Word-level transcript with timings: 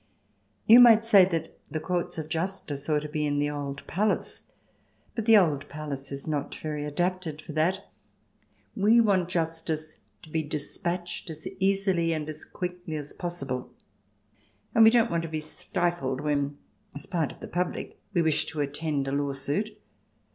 You 0.65 0.79
might 0.79 1.05
say 1.05 1.25
that 1.25 1.59
the 1.69 1.79
courts 1.79 2.17
of 2.17 2.27
justice 2.27 2.89
ought 2.89 3.03
to 3.03 3.07
be 3.07 3.23
in 3.27 3.37
the 3.37 3.51
old 3.51 3.85
palace. 3.85 4.51
But 5.13 5.25
the 5.27 5.37
old 5.37 5.69
palace 5.69 6.11
is 6.11 6.25
not 6.25 6.55
very 6.55 6.85
adapted 6.85 7.39
for 7.39 7.53
that. 7.53 7.81
We 8.75 8.99
want 8.99 9.29
justice 9.29 9.99
to 10.23 10.31
be 10.31 10.41
despatched 10.41 11.29
as 11.29 11.47
easily 11.59 12.13
and 12.13 12.27
as 12.27 12.45
quickly 12.45 12.95
as 12.95 13.13
possible, 13.13 13.69
and 14.73 14.83
we 14.83 14.89
don't 14.89 15.11
want 15.11 15.21
to 15.21 15.29
be 15.29 15.39
stifled 15.39 16.19
when, 16.21 16.57
as 16.95 17.05
part 17.05 17.31
of 17.31 17.39
the 17.39 17.47
public, 17.47 17.99
we 18.11 18.23
wish 18.23 18.47
to 18.47 18.61
attend 18.61 19.07
a 19.07 19.11
lawsuit. 19.11 19.79